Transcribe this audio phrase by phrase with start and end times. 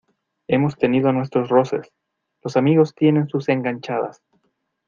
[0.47, 1.91] hemos tenido nuestros roces.
[2.43, 4.23] los amigos tienen sus enganchadas